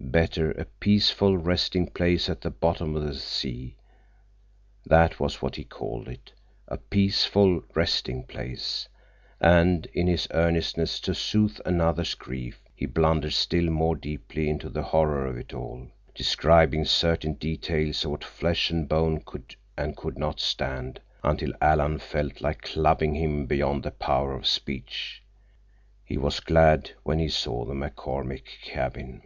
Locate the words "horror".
14.84-15.26